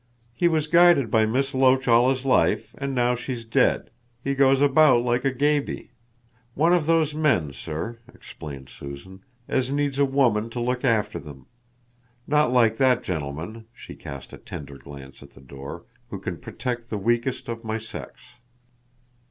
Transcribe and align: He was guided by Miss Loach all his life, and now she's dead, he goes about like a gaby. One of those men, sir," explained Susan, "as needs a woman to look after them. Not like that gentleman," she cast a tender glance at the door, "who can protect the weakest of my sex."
He 0.33 0.47
was 0.47 0.65
guided 0.65 1.11
by 1.11 1.27
Miss 1.27 1.53
Loach 1.53 1.87
all 1.87 2.09
his 2.09 2.25
life, 2.25 2.73
and 2.79 2.95
now 2.95 3.13
she's 3.13 3.45
dead, 3.45 3.91
he 4.23 4.33
goes 4.33 4.59
about 4.59 5.03
like 5.05 5.23
a 5.23 5.31
gaby. 5.31 5.91
One 6.55 6.73
of 6.73 6.87
those 6.87 7.13
men, 7.13 7.53
sir," 7.53 7.99
explained 8.11 8.67
Susan, 8.69 9.23
"as 9.47 9.69
needs 9.69 9.99
a 9.99 10.05
woman 10.05 10.49
to 10.49 10.59
look 10.59 10.83
after 10.83 11.19
them. 11.19 11.45
Not 12.25 12.51
like 12.51 12.77
that 12.77 13.03
gentleman," 13.03 13.65
she 13.75 13.93
cast 13.93 14.33
a 14.33 14.39
tender 14.39 14.79
glance 14.79 15.21
at 15.21 15.29
the 15.35 15.39
door, 15.41 15.83
"who 16.09 16.17
can 16.17 16.37
protect 16.37 16.89
the 16.89 16.97
weakest 16.97 17.47
of 17.47 17.63
my 17.63 17.77
sex." 17.77 18.19